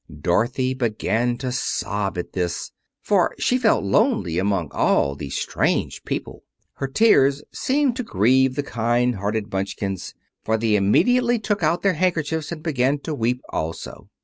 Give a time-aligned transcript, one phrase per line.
[0.19, 2.71] Dorothy began to sob at this,
[3.03, 6.41] for she felt lonely among all these strange people.
[6.77, 11.93] Her tears seemed to grieve the kind hearted Munchkins, for they immediately took out their
[11.93, 14.09] handkerchiefs and began to weep also.